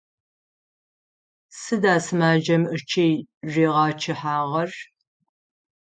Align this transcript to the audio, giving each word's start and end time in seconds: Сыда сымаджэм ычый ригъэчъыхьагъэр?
Сыда 1.59 1.95
сымаджэм 2.05 2.63
ычый 2.75 3.13
ригъэчъыхьагъэр? 3.53 4.71